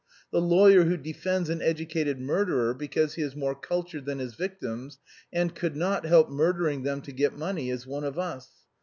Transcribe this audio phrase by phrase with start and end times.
[0.31, 4.97] The lawyer who defends an educated murderer because he is more cultured than his victims
[5.31, 8.49] and could not help murdering them to get money is one of us.